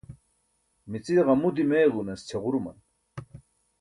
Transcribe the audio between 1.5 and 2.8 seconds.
dimeegunas ćʰaġuruman